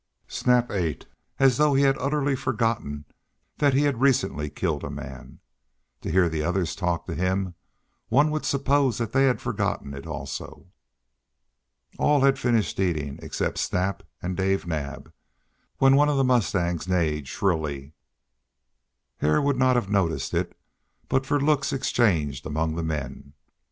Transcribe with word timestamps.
Snap 0.27 0.71
ate 0.71 1.05
as 1.37 1.57
though 1.57 1.75
he 1.75 1.83
had 1.83 1.95
utterly 1.99 2.35
forgotten 2.35 3.05
that 3.59 3.75
he 3.75 3.83
had 3.83 4.01
recently 4.01 4.49
killed 4.49 4.83
a 4.83 4.89
man; 4.89 5.39
to 6.01 6.09
hear 6.09 6.27
the 6.27 6.41
others 6.41 6.75
talk 6.75 7.05
to 7.05 7.13
him 7.13 7.53
one 8.09 8.31
would 8.31 8.43
suppose 8.43 8.97
that 8.97 9.11
they 9.11 9.25
had 9.25 9.39
forgotten 9.39 9.93
it 9.93 10.07
also. 10.07 10.65
All 11.99 12.21
had 12.21 12.39
finished 12.39 12.79
eating, 12.79 13.19
except 13.21 13.59
Snap 13.59 14.01
and 14.23 14.35
Dave 14.35 14.65
Naab, 14.65 15.13
when 15.77 15.95
one 15.95 16.09
of 16.09 16.17
the 16.17 16.23
mustangs 16.23 16.87
neighed 16.87 17.27
shrilly. 17.27 17.93
Hare 19.17 19.39
would 19.39 19.59
not 19.59 19.75
have 19.75 19.91
noticed 19.91 20.33
it 20.33 20.57
but 21.09 21.27
for 21.27 21.39
looks 21.39 21.71
exchanged 21.71 22.47
among 22.47 22.73
the 22.75 22.81
men. 22.81 23.33